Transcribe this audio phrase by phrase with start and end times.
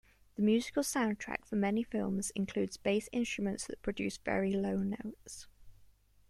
[0.35, 5.45] The musical soundtrack for many films includes bass instruments that produce very low notes.